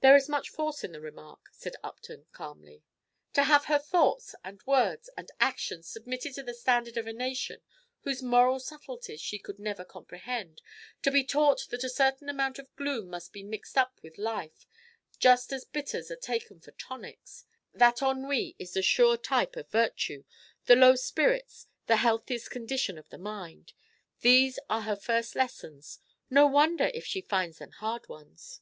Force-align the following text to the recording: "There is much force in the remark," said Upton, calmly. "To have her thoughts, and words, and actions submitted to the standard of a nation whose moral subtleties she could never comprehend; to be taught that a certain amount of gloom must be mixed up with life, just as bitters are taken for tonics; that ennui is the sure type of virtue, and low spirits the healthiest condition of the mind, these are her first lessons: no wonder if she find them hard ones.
"There 0.00 0.14
is 0.14 0.28
much 0.28 0.50
force 0.50 0.84
in 0.84 0.92
the 0.92 1.00
remark," 1.00 1.48
said 1.52 1.76
Upton, 1.82 2.26
calmly. 2.32 2.82
"To 3.32 3.44
have 3.44 3.64
her 3.64 3.78
thoughts, 3.78 4.34
and 4.44 4.60
words, 4.66 5.08
and 5.16 5.30
actions 5.40 5.88
submitted 5.88 6.34
to 6.34 6.42
the 6.42 6.52
standard 6.52 6.98
of 6.98 7.06
a 7.06 7.14
nation 7.14 7.62
whose 8.02 8.22
moral 8.22 8.60
subtleties 8.60 9.22
she 9.22 9.38
could 9.38 9.58
never 9.58 9.82
comprehend; 9.82 10.60
to 11.00 11.10
be 11.10 11.24
taught 11.24 11.66
that 11.70 11.82
a 11.82 11.88
certain 11.88 12.28
amount 12.28 12.58
of 12.58 12.76
gloom 12.76 13.08
must 13.08 13.32
be 13.32 13.42
mixed 13.42 13.78
up 13.78 13.98
with 14.02 14.18
life, 14.18 14.66
just 15.18 15.50
as 15.50 15.64
bitters 15.64 16.10
are 16.10 16.16
taken 16.16 16.60
for 16.60 16.72
tonics; 16.72 17.46
that 17.72 18.02
ennui 18.02 18.54
is 18.58 18.74
the 18.74 18.82
sure 18.82 19.16
type 19.16 19.56
of 19.56 19.70
virtue, 19.70 20.24
and 20.68 20.78
low 20.78 20.94
spirits 20.94 21.68
the 21.86 21.96
healthiest 21.96 22.50
condition 22.50 22.98
of 22.98 23.08
the 23.08 23.16
mind, 23.16 23.72
these 24.20 24.58
are 24.68 24.82
her 24.82 24.94
first 24.94 25.34
lessons: 25.34 26.00
no 26.28 26.46
wonder 26.46 26.90
if 26.92 27.06
she 27.06 27.22
find 27.22 27.54
them 27.54 27.70
hard 27.70 28.06
ones. 28.10 28.60